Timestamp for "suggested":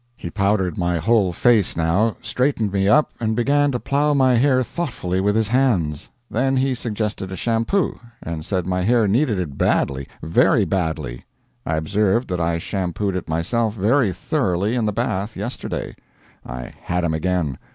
6.73-7.31